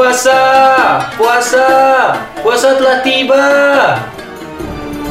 [0.00, 0.40] Puasa,
[1.20, 1.68] puasa,
[2.40, 3.44] puasa telah tiba.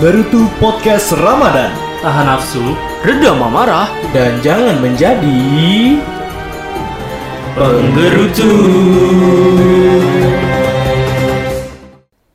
[0.02, 1.70] Barutu Podcast Ramadan
[2.02, 2.74] Tahan nafsu,
[3.06, 3.86] redam amarah,
[4.18, 5.94] dan jangan menjadi
[7.54, 8.54] penggerutu.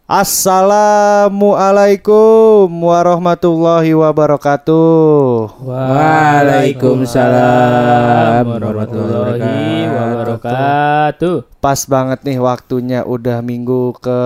[0.04, 5.64] Assalamualaikum warahmatullahi wabarakatuh.
[5.64, 11.56] Waalaikumsalam warahmatullahi wabarakatuh.
[11.56, 14.20] Pas banget nih waktunya udah minggu ke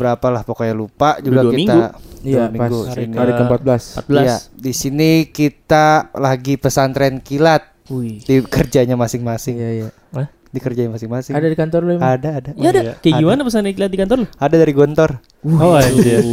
[0.00, 1.54] berapa lah pokoknya lupa juga dua kita.
[1.68, 1.80] minggu?
[2.24, 4.08] Iya, pas minggu hari, hari ke-14.
[4.08, 4.24] 14.
[4.24, 8.24] Iya, di sini kita lagi pesantren kilat Wih.
[8.24, 9.60] di kerjanya masing-masing.
[9.60, 9.92] Iya, iya.
[10.16, 11.30] Di kerjanya masing-masing.
[11.30, 12.02] Ada di kantor lu emang?
[12.02, 12.50] ada, ada.
[12.58, 12.98] Ya ada.
[12.98, 13.20] Kayak Ada.
[13.22, 14.26] gimana pesan iklan di kantor lu?
[14.34, 15.10] Ada dari Gontor.
[15.46, 16.24] Oh anjir.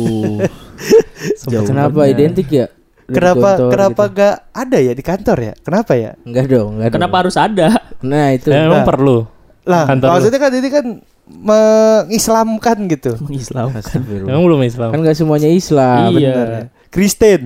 [1.70, 2.66] Kenapa identik ya?
[3.08, 4.18] Kenapa kenapa gitu.
[4.20, 5.54] gak ada ya di kantor ya?
[5.64, 6.12] Kenapa ya?
[6.28, 7.22] Enggak dong, enggak Kenapa dong.
[7.24, 7.68] harus ada?
[8.04, 8.52] Nah, itu.
[8.52, 8.84] Nah.
[8.84, 9.24] perlu
[9.64, 10.14] Lah, Kantor lu.
[10.20, 10.86] maksudnya kan ini kan
[11.28, 13.12] mengislamkan gitu.
[13.32, 13.72] Islam.
[13.76, 14.32] Astagfirullah.
[14.32, 14.90] Emang belum Islam.
[14.92, 16.12] Kan enggak semuanya Islam.
[16.16, 16.34] Iya.
[16.36, 16.64] Bener ya.
[16.92, 17.42] Kristen.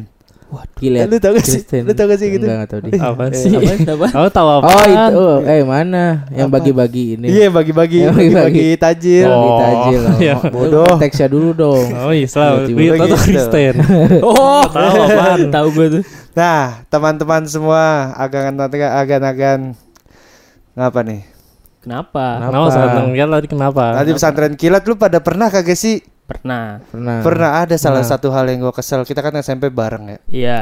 [0.52, 1.05] Gila.
[1.05, 1.61] Lu tau gak sih?
[1.61, 1.81] Kristen.
[1.85, 2.44] Lu tau gak sih gitu?
[2.44, 2.91] Enggak, enggak tahu deh.
[2.97, 3.49] Apa Eh, sih?
[3.88, 4.05] apa?
[4.09, 4.66] Kamu tahu apa?
[4.66, 5.16] Oh, itu.
[5.16, 7.27] Oh, eh mana yang bagi-bagi ini?
[7.27, 8.81] Iya bagi-bagi, Yang bagi-bagi bagi-bagi.
[8.81, 9.27] tajil.
[9.27, 9.38] Oh.
[9.38, 10.02] Bagi tajil.
[10.19, 10.35] iya.
[10.53, 10.85] Bodoh.
[10.89, 11.85] Konteksnya dulu dong.
[11.93, 12.52] Oh Islam.
[12.66, 13.17] Tiba-tiba Gue tahu gitu.
[13.23, 13.73] Kristen.
[14.27, 15.39] Oh, tahu apaan?
[15.47, 16.03] Tahu gue tuh.
[16.31, 19.75] Nah, teman-teman semua agan-agan
[20.71, 21.21] ngapa nih?
[21.81, 22.38] Kenapa?
[22.38, 22.52] Kenapa?
[22.52, 23.83] Kenapa sangat lihat tadi kenapa?
[23.97, 25.97] Tadi pesantren kilat lu pada pernah kagak sih?
[26.31, 26.65] Pernah.
[26.87, 27.17] Pernah.
[27.19, 28.11] Pernah ada salah Pernah.
[28.15, 29.03] satu hal yang gua kesel.
[29.03, 30.19] Kita kan SMP bareng ya.
[30.27, 30.59] Iya.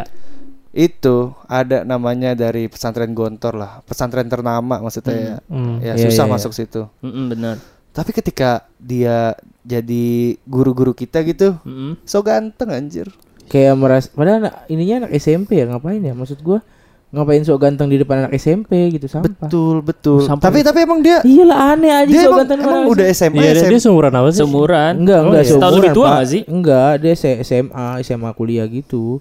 [0.69, 5.37] Itu ada namanya dari pesantren Gontor lah, pesantren ternama maksudnya ya.
[5.49, 5.81] Hmm.
[5.81, 6.35] Ya Iya, susah iya, iya.
[6.37, 6.81] masuk situ.
[7.01, 7.55] Mm-mm, benar.
[7.89, 9.33] Tapi ketika dia
[9.65, 11.97] jadi guru-guru kita gitu, Mm-mm.
[12.05, 13.09] so ganteng anjir.
[13.49, 16.13] Kayak meras padahal anak, ininya anak SMP ya ngapain ya?
[16.13, 16.61] Maksud gua
[17.09, 19.33] ngapain sok ganteng di depan anak SMP gitu sampah.
[19.41, 20.21] Betul, betul.
[20.21, 23.05] Sampai- Tapi tapi emang dia Iya lah aneh aja dia sok emang, ganteng emang udah
[23.09, 23.71] SMA, Iya, dia, SMP.
[23.71, 24.39] dia seumuran apa sih?
[24.39, 24.93] Seumuran.
[24.95, 25.49] Enggak, enggak iya.
[25.49, 26.11] Setahun lebih tua Pak.
[26.11, 26.41] nggak sih?
[26.45, 29.17] Enggak, dia S- SMA, SMA kuliah gitu.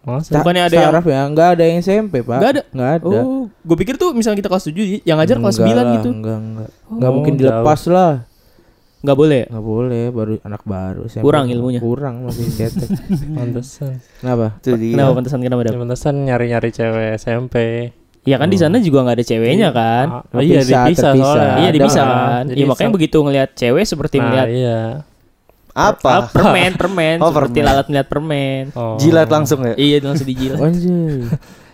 [0.00, 0.30] Masa?
[0.34, 2.38] Bukannya ada yang ya, enggak ada yang SMP, Pak.
[2.38, 2.62] Enggak ada?
[2.70, 3.20] Enggak ada.
[3.20, 6.08] Oh, gue pikir tuh misalnya kita kelas 7 yang ngajar kelas 9 Enggak lah, gitu.
[6.10, 6.68] Enggak, enggak.
[6.88, 7.40] Enggak Oh, mungkin jauh.
[7.44, 8.12] dilepas lah.
[8.98, 9.42] Enggak boleh.
[9.46, 11.22] Enggak boleh, baru anak baru SMP.
[11.22, 11.78] Kurang ilmunya.
[11.78, 12.88] Kurang masih cetek.
[13.38, 14.02] Pantesan.
[14.18, 14.46] Kenapa?
[14.56, 14.92] Itu dia.
[14.92, 15.80] Kenapa pantesan kenapa Ya, Dap?
[15.80, 17.56] pantesan nyari-nyari cewek SMP.
[18.20, 20.06] Iya kan di sana juga nggak ada ceweknya kan?
[20.28, 21.14] Oh, iya, dipisah terpisah.
[21.14, 21.54] soalnya.
[21.56, 22.42] Iya dipisah Ah, kan.
[22.44, 24.78] jadi Iya makanya so- begitu ngelihat cewek seperti Nah, melihat iya.
[25.70, 26.10] Apa?
[26.10, 27.70] Ah, permen, permen, Oh, seperti permen.
[27.70, 28.62] alat melihat permen.
[28.74, 28.98] Oh.
[28.98, 29.74] Jilat langsung ya?
[29.74, 30.58] Iya langsung dijilat.
[30.58, 31.24] Anjay.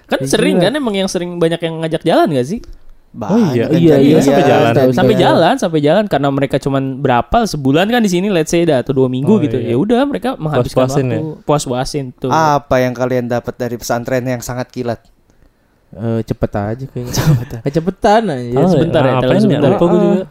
[0.05, 2.61] kan sering kan emang yang sering banyak yang ngajak jalan gak sih?
[3.15, 4.49] Oh iya, Banyak iya, kan iya, jadi sampai ya.
[4.51, 4.73] jalan.
[4.75, 5.23] tahu sampai juga.
[5.23, 8.91] jalan, sampai jalan karena mereka cuman berapa sebulan kan di sini let's say dah atau
[8.91, 9.55] dua minggu Oh, gitu.
[9.55, 9.71] iya.
[9.71, 12.29] Ya udah mereka menghabiskan Puas-puasin waktu, puas-puasin tuh.
[12.29, 14.99] Apa yang kalian dapat dari pesantren yang sangat kilat?
[15.95, 17.15] Eh, cepet aja kayaknya.
[17.23, 17.59] Cepetan.
[17.63, 18.59] cepetan aja.
[18.59, 19.75] Oh, sebentar ya, ngapain telan sebentar ya.
[19.79, 20.25] Lupa gue juga.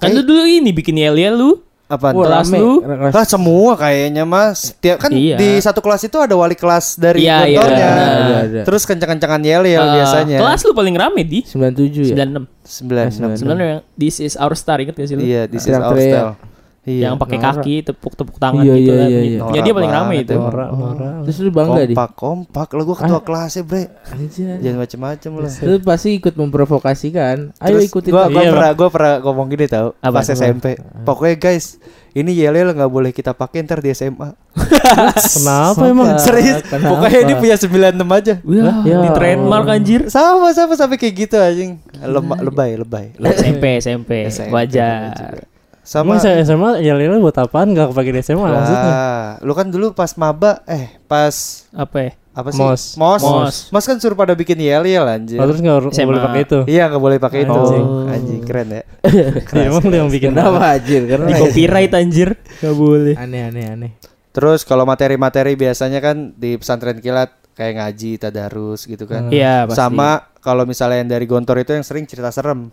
[0.00, 1.50] Kan lu dulu ini bikin yel-yel lu.
[1.90, 2.14] Apa?
[2.14, 2.78] Wah, kelas lu.
[2.80, 4.70] Kelas- Lah semua kayaknya mas.
[4.74, 5.34] Tiap kan Iya.
[5.34, 7.74] di satu kelas itu ada wali kelas dari Iya, iya, benar.
[7.74, 8.60] Ada, ada.
[8.62, 10.38] Terus kencang-kencangan yel yel Eh, biasanya.
[10.38, 12.14] Kelas lu paling rame di 97 ya?
[12.16, 12.46] 96.
[12.62, 13.04] Sembilan.
[13.10, 13.30] enam.
[13.34, 15.22] Sebenarnya yang this is our star inget gak sih lu?
[15.22, 16.49] Iya, this is our Teriak-teriak.
[16.90, 17.02] Iya.
[17.06, 19.08] Yang pakai kaki tepuk-tepuk tangan Iya, gitu iya, kan.
[19.08, 19.38] iya, iya.
[19.46, 20.32] Ya dia paling rame banget itu.
[20.34, 20.46] emang.
[20.50, 21.14] Norak, norak.
[21.22, 21.94] Terus lu bangga di?
[21.94, 22.68] kompak, kompak.
[22.74, 23.84] Lo gue ketua kelasnya bre.
[23.86, 24.48] Aja.
[24.58, 25.50] Jangan macem-macem lah.
[25.62, 27.36] Lu pasti ikut memprovokasikan.
[27.56, 30.18] Ayo Terus ikutin gua, gua Iya, pernah gua pernah ngomong gini tau Apa?
[30.18, 30.74] pas SMP.
[31.02, 31.78] Pokoknya guys,
[32.10, 34.34] ini yel yel nggak boleh kita pakai ntar di SMA.
[35.38, 36.18] Kenapa emang?
[36.24, 36.66] Serius?
[36.66, 36.98] Kenapa?
[36.98, 38.34] Pokoknya ini punya 96 aja.
[38.42, 40.00] Wah, Ya di trademark anjir.
[40.10, 41.70] Sama sama sampai kayak gitu anjing.
[42.00, 43.06] Lebay, lebay.
[43.14, 45.46] SMP, SMP, SMP wajar.
[45.80, 48.92] Sama Emang saya SMA ya Lila buat apaan gak kepake di SMA maksudnya?
[49.40, 51.32] Lu kan dulu pas maba eh pas
[51.72, 52.12] Apa ya?
[52.30, 52.62] apa sih?
[52.62, 52.82] Mos.
[52.94, 53.22] Mos.
[53.26, 53.56] Mos.
[53.74, 55.36] Mos kan suruh pada bikin yel yel anjir.
[55.42, 56.06] Oh, terus gak, SMA.
[56.14, 56.58] boleh pakai itu?
[56.70, 57.58] Iya nggak boleh pakai itu.
[57.58, 57.86] Anjing.
[58.06, 58.82] Anjing keren ya.
[59.50, 61.02] Ya, emang lu yang bikin Kenapa anjir?
[61.10, 62.28] Karena Di copyright anjir.
[62.62, 63.14] Gak boleh.
[63.18, 63.90] aneh aneh aneh.
[64.30, 69.26] Terus kalau materi-materi biasanya kan di pesantren kilat kayak ngaji, tadarus gitu kan.
[69.28, 69.76] Iya, pasti.
[69.82, 72.70] Sama kalau misalnya yang dari Gontor itu yang sering cerita serem.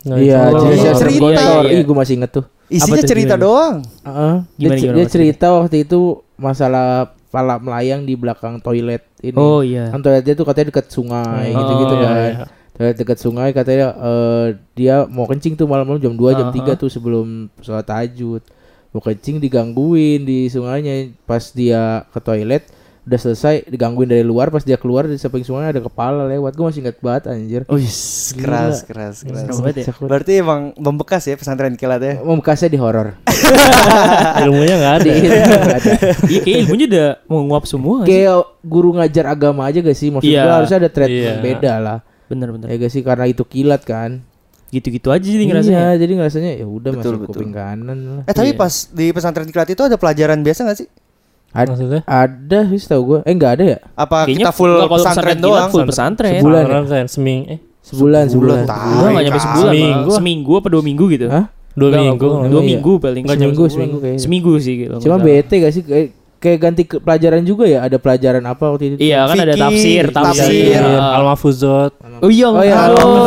[0.00, 1.26] Nah, Iya, iya, cerita.
[1.64, 1.70] Iya.
[1.72, 2.44] Ih, gue masih inget tuh.
[2.66, 3.44] Isinya tuh, cerita gimana?
[3.44, 3.76] doang.
[4.04, 4.34] Heeh.
[4.36, 6.00] Dia, Gimana, ce- gimana dia cerita waktu itu
[6.34, 6.88] masalah
[7.28, 9.34] pala melayang di belakang toilet ini.
[9.34, 9.90] Oh iya.
[9.90, 12.14] Kan toiletnya tuh katanya dekat sungai Oh, gitu-gitu iya, kan.
[12.14, 12.46] iya.
[12.70, 16.64] Toilet dekat sungai katanya eh, dia mau kencing tuh malam-malam jam 2 jam Uh-huh.
[16.64, 17.26] 3 tuh sebelum
[17.58, 18.40] sholat tahajud.
[18.88, 22.64] Mau kencing digangguin di sungainya pas dia ke toilet
[23.08, 26.60] udah selesai digangguin dari luar pas dia keluar di samping sungai ada kepala lewat gue
[26.62, 29.24] masih ingat banget anjir Oh keras, keras, keras.
[29.24, 29.84] Serem banget ya.
[29.96, 32.14] Berarti emang membekas ya pesantren kilat ya.
[32.20, 33.16] Memekasnya di horor.
[34.44, 35.04] Ilmunya gak ada.
[35.04, 35.92] Di- nggak ada.
[36.28, 38.04] Iya kayak ilmunya udah mau nguap semua.
[38.04, 40.08] Kayak guru ngajar agama aja gak sih?
[40.10, 40.42] Maksud Iya.
[40.44, 41.42] gua harusnya ada treatment Iya.
[41.42, 41.98] beda lah.
[42.28, 42.66] Bener bener.
[42.68, 44.20] Ya gak sih karena itu kilat kan.
[44.68, 45.80] gitu-gitu aja jadi ngerasanya.
[45.80, 47.32] Iya, jadi ngerasanya ya udah Betul, masuk betul.
[47.40, 48.22] kuping kanan lah.
[48.28, 48.60] Eh tapi Iya.
[48.60, 50.88] pas di pesantren kilat itu ada pelajaran biasa gak sih?
[51.48, 52.00] Ad- Maksudnya?
[52.04, 53.18] ada sih tahu gue.
[53.22, 53.78] Eh enggak ada ya?
[53.94, 55.68] Apa Kayaknya kita full pesantren kilat doang?
[55.68, 56.32] Full pesantren.
[56.36, 56.68] Sebulan ya?
[56.68, 58.62] Pesantren seming eh Sebulan, sebulan.
[58.64, 58.84] tahu.
[58.84, 59.72] Enggak, enggak nyampe sebulan.
[59.72, 60.10] Seminggu.
[60.12, 60.52] Seminggu.
[60.54, 61.26] Apa dua minggu gitu.
[61.26, 61.44] Hah?
[61.72, 62.26] dua Enggak, minggu.
[62.28, 62.68] Dua iya.
[62.68, 63.22] minggu paling.
[63.24, 64.20] Enggak seminggu, seminggu kayaknya.
[64.20, 64.94] Seminggu sih gitu.
[65.00, 66.08] Cuma bete gak sih kayak
[66.38, 67.80] kayak ganti ke pelajaran juga ya?
[67.80, 68.96] Ada pelajaran apa waktu itu?
[69.00, 70.44] Iya kan ada Fikih, tafsir, tafsir.
[70.44, 70.68] tafsir.
[70.70, 70.84] Iya,
[71.16, 73.26] Al-Mahfuzot, Oh iya, Oh iya, oh,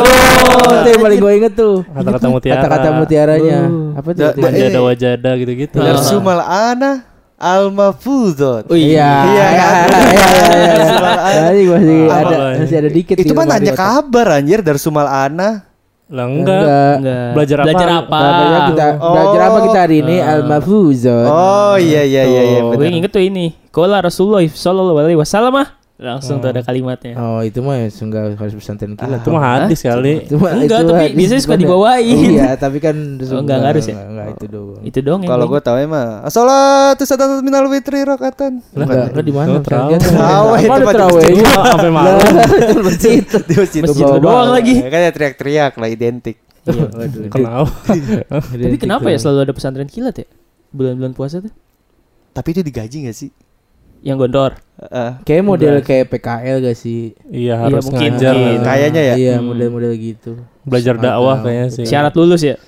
[0.72, 1.76] itu yang paling gue inget tuh.
[1.84, 2.56] kata-kata mutiara.
[2.56, 3.58] Kata-kata mutiaranya.
[3.66, 3.98] Oh.
[3.98, 4.20] Apa tuh?
[4.22, 4.82] Da- da- Wajada Eh.
[4.84, 5.76] wajada gitu-gitu.
[5.76, 5.84] Ah.
[5.90, 6.40] Darsumal
[7.42, 8.70] ana al-mafuzot.
[8.70, 9.86] Oh Iya, Iya, iya, kan?
[9.90, 11.40] iya, iya, iya.
[11.50, 15.66] Tadi masih ada masih ada dikit Itu mah nanya kabar anjir Darsumal ana.
[16.06, 16.62] Lah enggak.
[17.02, 17.28] Enggak.
[17.34, 17.66] Belajar apa?
[17.66, 18.18] Belajar apa?
[18.20, 19.12] Belajar kita Oh.
[19.12, 20.16] belajar apa kita hari ini?
[20.20, 20.30] Ah.
[20.38, 21.26] Al-Mahfuzat.
[21.26, 23.56] Oh iya iya iya iya Gue inget tuh ini.
[23.72, 25.68] Kola Rasulullah sallallahu alaihi wasallam ah.
[26.02, 27.14] Langsung tuh ada kalimatnya.
[27.14, 29.22] Oh, itu mah ya enggak harus pesantren kilat.
[29.22, 30.26] Itu mah hadis kali.
[30.26, 31.60] Itu mah- Enggak, itu tapi hadis biasanya suka ya?
[31.62, 32.28] dibawain.
[32.34, 33.94] Iya, tapi kan Oh, enggak harus ya?
[33.94, 34.82] Enggak, enggak itu doang.
[34.82, 38.02] Itu dong yang Kalau gua gue tahu mah Asolatu satatu minal witri.
[38.02, 38.34] Enggak,
[38.74, 39.48] enggak di mana?
[39.54, 39.96] Oh, terawih.
[40.02, 41.24] Terawih, Apa tempat terawih?
[41.46, 42.18] Sampai malam.
[42.18, 43.22] Itu masjid.
[43.22, 43.82] Di masjid
[44.18, 44.74] doang lagi.
[44.82, 46.36] Kan ya teriak-teriak lah identik.
[46.62, 47.22] Iya, waduh.
[47.30, 47.74] Kenapa?
[48.50, 50.26] Tapi kenapa ya selalu ada pesantren kilat ya?
[50.70, 51.50] Bulan-bulan puasa tuh.
[52.32, 53.30] Tapi itu digaji gak sih?
[54.02, 54.52] Yang gondor.
[54.82, 55.10] Heeh.
[55.22, 57.14] Kayak model kayak PKL gak sih?
[57.24, 58.34] Iya harus mungkin, ngajar.
[58.34, 58.58] mungkin.
[58.60, 59.14] Kayaknya ya.
[59.14, 59.46] Iya, Hmm.
[59.48, 60.30] model-model gitu.
[60.62, 61.84] Belajar dakwah kayaknya sih.
[61.86, 62.58] Syarat lulus ya?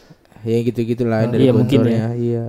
[0.44, 2.14] Ya gitu-gitulah dari Iya, mungkin gontornya.
[2.14, 2.44] Iya.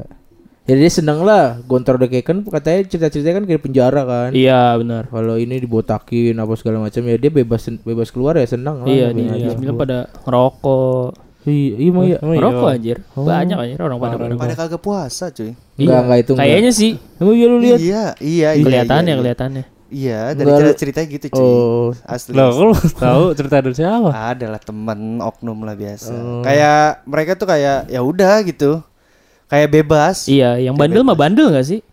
[0.66, 4.30] Ya dia seneng lah gontor udah kayak kan katanya cerita-cerita kan kayak penjara kan.
[4.34, 5.06] Iya, benar.
[5.08, 8.90] Kalau ini dibotakin apa segala macam ya dia bebas bebas keluar ya senang lah.
[8.90, 9.46] Iya, Bebas di keluar.
[9.54, 11.10] Bismillah pada ngerokok.
[11.46, 12.18] Iya, iya emang iya.
[12.20, 12.42] Emang iya.
[12.42, 12.98] Ngerokok anjir.
[13.14, 13.26] Oh.
[13.26, 14.34] Banyak anjir orang pada pada.
[14.34, 15.52] Pada kagak puasa cuy.
[15.78, 16.46] Enggak, enggak itu enggak.
[16.46, 17.80] Kayaknya sih Emang iya lu lihat?
[17.80, 18.64] Iya, iya, iya.
[18.66, 19.20] kelihatannya, iya.
[19.22, 19.64] kelihatannya.
[19.86, 21.46] Iya, dari Enggak, lu- cerita-ceritanya gitu cuy.
[21.46, 22.34] Oh, Asli.
[22.34, 24.10] Lah, kok lu tahu cerita dari siapa?
[24.10, 26.14] Adalah teman oknum lah biasa.
[26.18, 26.42] Oh.
[26.42, 28.82] Kayak mereka tuh kayak ya udah gitu.
[29.46, 30.26] Kayak bebas.
[30.26, 31.86] Iya, yang bandel mah bandel gak sih?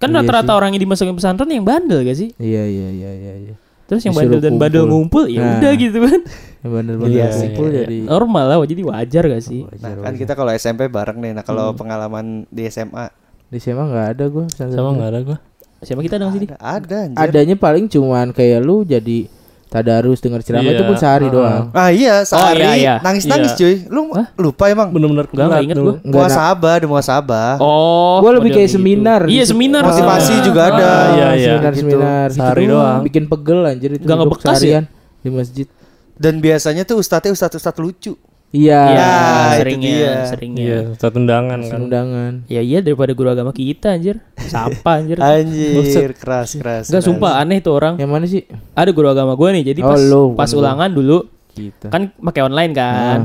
[0.00, 2.32] Kan Iya rata-rata orang yang dimasukin pesantren yang bandel gak sih?
[2.40, 3.54] iya iya iya iya iya.
[3.90, 5.52] Terus yang bandel dan bandel ngumpul ya Nah.
[5.58, 6.20] udah gitu kan.
[6.60, 9.60] Yang bandel-bandel Iya, kumpul iya, jadi Normal lah, jadi wajar gak sih?
[9.64, 10.20] Wajar, Nah, kan wajar.
[10.20, 11.32] kita kalau SMP bareng nih.
[11.32, 11.48] Nah, Hmm.
[11.48, 13.08] kalau pengalaman di SMA
[13.48, 14.44] di SMA enggak ada gua.
[14.46, 15.38] Sama enggak ada gua.
[15.80, 16.46] Siapa kita dong sini?
[16.46, 17.18] ada, ada anjir.
[17.18, 19.26] Adanya paling cuman kayak lu jadi
[19.70, 20.74] tadarus dengar ceramah Iya.
[20.74, 21.32] itu pun sehari Ah.
[21.32, 21.62] doang.
[21.70, 22.94] Ah iya, sehari iya, iya.
[22.98, 23.58] nangis-nangis Iya.
[23.60, 23.74] cuy.
[23.86, 24.26] Lu Hah?
[24.36, 24.90] lupa emang?
[24.90, 25.86] Bener-bener Enggak, enggak inget dulu.
[25.86, 25.96] gua.
[26.02, 27.50] Enggak, Muasabah, ada muasabah.
[27.56, 28.76] Oh, Gua lebih model kayak gitu.
[28.76, 29.50] seminar Iya, gitu.
[29.54, 29.82] seminar.
[29.86, 30.42] Motivasi Ah.
[30.42, 30.84] juga ada.
[30.84, 31.46] Ah, iya, iya.
[31.54, 31.80] Seminar Gitu.
[31.80, 32.72] seminar Sehari Gitu.
[32.74, 33.00] doang.
[33.06, 34.80] Bikin pegel anjir itu Nggak duduk ngebekas ya?
[35.16, 35.66] di masjid.
[36.14, 38.12] Dan biasanya tuh ustadznya ustadz ustadz lucu.
[38.50, 38.82] Iya.
[38.82, 40.14] Iya, Ya, itu seringnya, dia.
[40.26, 40.64] seringnya.
[40.64, 41.78] Iya, satu undangan kan.
[41.80, 42.32] Undangan.
[42.50, 44.18] Ya iya daripada guru agama kita anjir.
[44.36, 45.22] Siapa anjir?
[45.22, 46.90] Anjir, keras keras.
[46.90, 47.94] Enggak sumpah aneh tuh orang.
[47.94, 48.42] Yang mana sih?
[48.74, 49.64] Ada guru agama gue nih.
[49.70, 50.58] Jadi Oh, pas lu, pas gua.
[50.60, 51.18] ulangan dulu
[51.50, 51.86] Kita.
[51.88, 53.18] kan pakai online kan.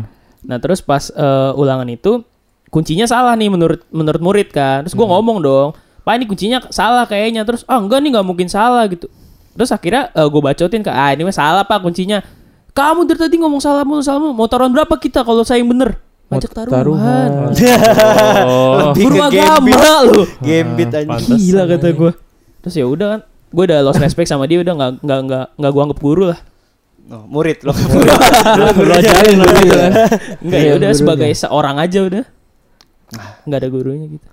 [0.46, 2.22] Nah, terus pas eh, ulangan itu
[2.70, 4.86] kuncinya salah nih menurut menurut murid kan.
[4.86, 8.46] Terus gua ngomong dong, "Pak, ini kuncinya salah kayaknya." Terus, "Ah, enggak nih nggak mungkin
[8.46, 9.10] salah gitu."
[9.56, 12.22] Terus akhirnya eh, gue bacotin ke, "Ah, ini mah salah, Pak, kuncinya."
[12.76, 14.36] Kamu dari tadi ngomong salah mulu salah mulu.
[14.36, 15.96] Mau taruhan berapa kita kalau saya yang bener?
[16.28, 16.74] Pajak taruhan.
[16.74, 17.30] taruhan.
[18.46, 20.22] Oh, Lebih ke agama lu.
[20.40, 21.08] Gambit anjir.
[21.08, 21.40] pantas.
[21.40, 22.12] Gila kata gue.
[22.60, 25.72] Terus ya udah kan, gue udah lost respect sama dia udah nggak nggak nggak nggak
[25.72, 26.40] gue anggap guru lah.
[27.06, 27.78] Oh, murid loh.
[28.76, 29.92] Lu ajarin lu gitu kan.
[30.42, 30.92] Enggak Iya, ya udah gurunya.
[30.92, 32.24] sebagai seorang aja udah.
[33.46, 34.28] Nggak ada gurunya gitu.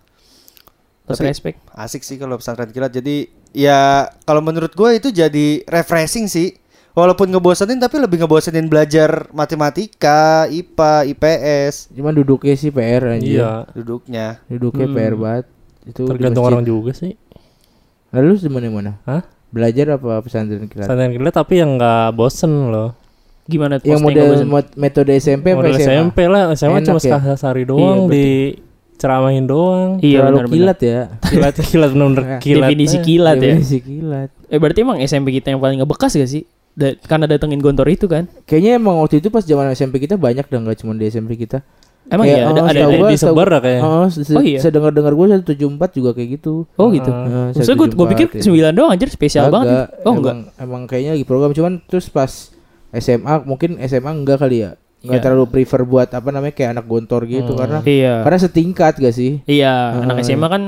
[1.04, 1.56] Lost Tapi- respect.
[1.70, 2.90] Asik sih kalau pesantren kilat.
[2.90, 6.56] Jadi ya kalau menurut gue itu jadi refreshing sih.
[6.92, 13.40] Walaupun ngebosenin tapi lebih ngebosenin belajar matematika, IPA, IPS Cuman duduknya sih PR anjir.
[13.40, 14.26] Iya, duduknya.
[14.44, 14.94] Duduknya Hmm.
[14.94, 15.44] PR banget.
[15.82, 17.16] Itu tergantung orang juga sih.
[18.12, 18.92] Lalu lu di mana mana?
[19.02, 19.24] Hah?
[19.48, 20.84] Belajar apa pesantren kilat?
[20.84, 22.92] Pesantren kilat tapi yang enggak bosen loh.
[23.42, 25.88] Gimana tuh Yang model nggak metode SMP apa Model SMA?
[25.90, 27.34] SMP lah, SMA Enak cuma ya?
[27.34, 28.26] sehari doang Iya, di
[28.94, 29.90] ceramahin doang.
[29.98, 31.00] Iya Terlalu benar kilat ya.
[31.26, 32.68] Kilat kilat bener-bener kilat.
[32.68, 33.42] Definisi kilat ya.
[33.56, 34.28] Definisi kilat.
[34.46, 36.44] Eh berarti emang SMP kita yang paling ngebekas gak sih?
[36.72, 38.24] Da- karena datengin gontor itu kan?
[38.44, 41.60] Kayaknya emang waktu itu pas zaman SMP kita banyak dan nggak cuma di SMP kita.
[42.04, 43.82] Emang Kayak, iya ada oh, ada, gua- disebar lah kayaknya.
[43.84, 44.58] Oh, se- Oh, iya.
[44.58, 45.54] saya dengar-dengar gue 174
[45.92, 46.66] juga kayak gitu.
[46.74, 47.06] Oh gitu.
[47.08, 48.72] Maksudnya gue gue pikir 174 ya.
[48.72, 49.86] 9 doang anjir spesial banget.
[50.02, 50.36] Oh enggak.
[50.56, 52.50] emang, kayaknya lagi program cuman terus pas
[52.90, 54.74] SMA mungkin SMA enggak kali ya.
[54.98, 55.24] Enggak Iya.
[55.24, 57.60] terlalu prefer buat apa namanya kayak anak gontor gitu Hmm.
[57.60, 58.14] karena Iya.
[58.22, 59.32] karena setingkat gak sih?
[59.44, 60.02] Iya, Ah.
[60.02, 60.62] anak SMA kan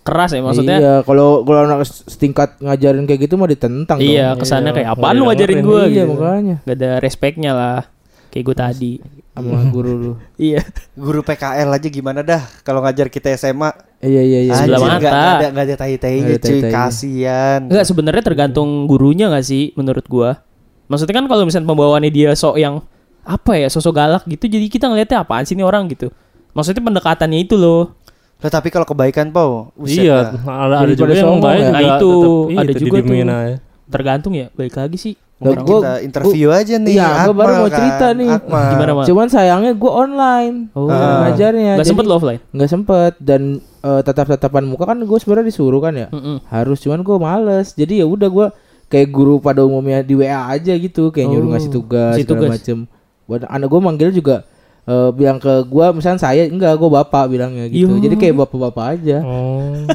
[0.00, 0.76] keras ya maksudnya.
[0.76, 4.40] Iya, kalau kalau anak setingkat ngajarin kayak gitu mah ditentang Iya, dong.
[4.40, 4.76] kesannya Iya.
[4.76, 6.12] kayak apaan Iya, lu ngajarin gue Iya, gitu.
[6.12, 7.80] makanya Gak ada respectnya lah.
[8.28, 8.92] Kayak gue tadi.
[9.30, 10.12] sama guru lu.
[10.42, 10.60] Iya.
[10.92, 13.72] Guru PKL aja gimana dah kalau ngajar kita SMA.
[13.98, 14.52] Iya iya iya.
[14.54, 14.90] Sebelah mata.
[14.90, 17.60] nggak- nggak ada nggak ada tai-tainya cuy, kasihan.
[17.64, 20.44] Enggak sebenarnya tergantung gurunya gak sih menurut gua.
[20.86, 22.84] Maksudnya kan kalau misalnya pembawaannya dia sok yang
[23.20, 26.08] apa ya sosok galak gitu jadi kita ngeliatnya apaan sih ini orang gitu
[26.50, 27.99] maksudnya pendekatannya itu loh
[28.40, 30.40] Lah tapi kalau kebaikan Pau, buset Iya, dah.
[30.40, 31.68] ada, ada Daripada juga yang baik ya.
[31.68, 33.14] Nah, itu, tetep ada juga tuh.
[33.14, 33.56] aja.
[33.86, 36.94] tergantung ya balik lagi sih Nah, orang gua- Kita interview aja nih.
[36.94, 38.28] Iya, gua baru mau kan, cerita nih.
[38.30, 38.64] Akmal.
[38.70, 41.24] gimana mal Cuman sayangnya gue online oh Ah.
[41.24, 41.72] ngajarnya.
[41.72, 43.42] nggak Jadi- sempet lo offline nggak sempet dan
[43.80, 46.06] eh, tatap-tatapan muka kan gue sebenarnya disuruh kan ya.
[46.08, 46.44] Mm-mm.
[46.46, 47.72] Harus cuman gue males.
[47.72, 48.46] Jadi ya udah gue
[48.86, 52.36] kayak guru pada umumnya di WA aja gitu, kayak nyuruh Oh, ngasih tugas ngasih segala
[52.36, 52.50] tugas.
[52.54, 52.78] macem.
[53.24, 54.44] Buat anak gue manggil juga
[54.90, 57.86] eh, bilang ke gue misalnya saya enggak gue bapak bilangnya gitu.
[57.88, 58.02] Yo.
[58.02, 59.22] Jadi kayak bapak-bapak aja.
[59.22, 59.70] Oh.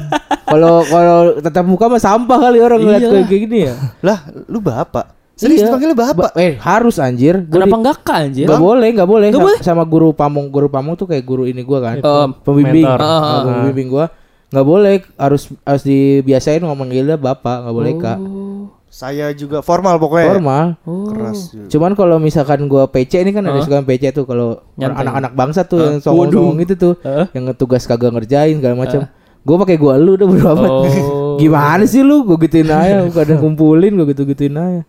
[0.46, 3.10] Kalau kalau tatap muka mah sampah kali orang ngeliat Iya.
[3.18, 3.74] kayak gini ya.
[3.98, 5.10] Lah, lu bapak.
[5.34, 5.68] Serius Iya.
[5.68, 6.30] dipanggilnya bapak.
[6.30, 7.42] Ba- eh harus anjir.
[7.42, 9.28] Gua kenapa di- enggak kan anjir Nggak boleh, nggak boleh.
[9.28, 9.58] Sa- boleh?
[9.60, 11.98] Sama guru pamong, guru pamong tuh kayak guru ini gua kan.
[11.98, 12.98] Itu, Om, pembimbing, mentor.
[13.02, 14.06] Ah, pembimbing gua
[14.46, 18.18] nggak boleh harus harus dibiasain ngomong manggilnya bapak, nggak boleh kak.
[18.96, 20.32] Saya juga formal pokoknya.
[20.32, 20.66] Formal.
[20.82, 21.12] Oh.
[21.12, 21.68] Keras juga.
[21.68, 23.60] Cuman kalau misalkan gua PC ini kan ada Ah.
[23.60, 25.84] suka PC tuh kalau anak-anak bangsa tuh Ah.
[25.84, 27.28] yang songong-songong itu tuh, Ah.
[27.36, 29.04] yang ngetugas kagak ngerjain segala macam.
[29.44, 30.70] Gua pakai gua lu udah amat.
[30.72, 31.36] Oh.
[31.42, 32.24] Gimana sih lu?
[32.24, 34.82] Gua gituin aja, kadang kumpulin gua gitu-gituin aja.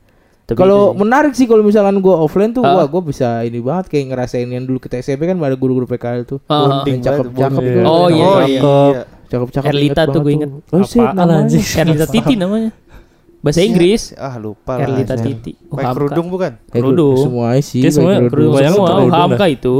[0.48, 1.04] Kalau sih.
[1.04, 2.80] menarik sih kalau misalkan gua offline tuh, Ah.
[2.80, 6.24] wah gua bisa ini banget kayak ngerasain yang dulu kita SMP kan ada guru-guru PKL
[6.24, 6.40] tuh.
[6.48, 7.80] Bonding Yang cakep-cakep itu.
[7.84, 8.24] Oh, iya.
[8.24, 8.48] Oh Cakep.
[8.48, 9.02] iya.
[9.28, 9.68] Cakep-cakep.
[9.68, 10.52] Erlita tuh gue inget.
[10.72, 10.80] Oh
[11.12, 11.44] namanya.
[11.44, 11.60] anjing?
[11.60, 12.72] Erlita Titi namanya
[13.40, 14.88] bahasa Inggris Ah, lupa lah.
[14.88, 15.14] Erlita.
[15.16, 16.52] Titi Oh, Pakai kerudung bukan?
[16.68, 17.18] Kerudung.
[17.20, 17.80] Semua sih.
[17.80, 18.54] Kayak semua kerudung.
[18.56, 19.76] Semua Hamka itu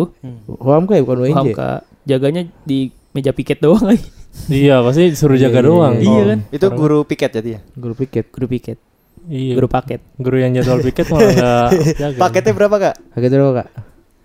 [0.48, 1.36] Hamka ya bukan WNJ.
[1.36, 1.70] Hamka
[2.04, 4.06] jaganya di meja piket doang lagi
[4.48, 5.94] Iya, pasti disuruh jaga Iya, doang.
[5.98, 6.24] iya, Oh.
[6.24, 6.40] kan?
[6.48, 7.60] Itu guru piket jadi ya?
[7.74, 8.30] Guru piket.
[8.30, 8.78] guru piket
[9.26, 9.54] Iya.
[9.56, 11.68] guru paket Guru yang jadwal piket malah enggak
[12.00, 12.18] jaga.
[12.18, 12.96] Paketnya berapa, Kak?
[13.12, 13.68] Kaget berapa kak?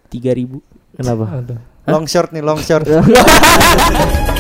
[0.09, 0.61] tiga ribu
[0.93, 1.25] Kenapa?
[1.33, 1.59] Aduh.
[1.83, 2.85] Long short nih, long short.